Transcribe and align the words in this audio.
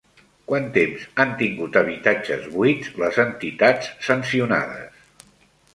Quant 0.51 0.63
temps 0.77 1.03
han 1.23 1.33
tingut 1.41 1.77
habitatges 1.83 2.49
buits 2.57 2.91
les 3.05 3.21
entitats 3.27 3.95
sancionades? 4.11 5.07